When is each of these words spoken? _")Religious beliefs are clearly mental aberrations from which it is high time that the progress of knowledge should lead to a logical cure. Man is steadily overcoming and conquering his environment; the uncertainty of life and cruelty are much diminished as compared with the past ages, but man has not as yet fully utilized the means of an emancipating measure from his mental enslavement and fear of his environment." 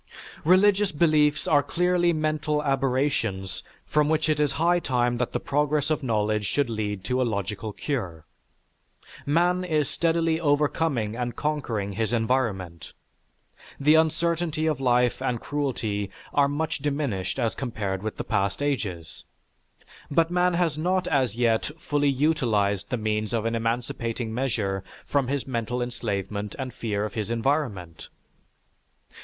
_")Religious 0.43 0.91
beliefs 0.91 1.47
are 1.47 1.61
clearly 1.61 2.11
mental 2.11 2.63
aberrations 2.63 3.61
from 3.85 4.09
which 4.09 4.29
it 4.29 4.39
is 4.39 4.53
high 4.53 4.79
time 4.79 5.17
that 5.17 5.31
the 5.31 5.39
progress 5.39 5.91
of 5.91 6.01
knowledge 6.01 6.47
should 6.47 6.71
lead 6.71 7.03
to 7.03 7.21
a 7.21 7.21
logical 7.31 7.71
cure. 7.71 8.25
Man 9.27 9.63
is 9.63 9.87
steadily 9.87 10.39
overcoming 10.39 11.15
and 11.15 11.35
conquering 11.35 11.93
his 11.93 12.13
environment; 12.13 12.93
the 13.79 13.93
uncertainty 13.93 14.65
of 14.65 14.79
life 14.79 15.21
and 15.21 15.39
cruelty 15.39 16.09
are 16.33 16.47
much 16.47 16.79
diminished 16.79 17.37
as 17.37 17.53
compared 17.53 18.01
with 18.01 18.17
the 18.17 18.23
past 18.23 18.63
ages, 18.63 19.23
but 20.09 20.31
man 20.31 20.55
has 20.55 20.79
not 20.79 21.05
as 21.09 21.35
yet 21.35 21.69
fully 21.77 22.09
utilized 22.09 22.89
the 22.89 22.97
means 22.97 23.33
of 23.33 23.45
an 23.45 23.53
emancipating 23.53 24.33
measure 24.33 24.83
from 25.05 25.27
his 25.27 25.45
mental 25.45 25.79
enslavement 25.79 26.55
and 26.57 26.73
fear 26.73 27.05
of 27.05 27.13
his 27.13 27.29
environment." 27.29 28.09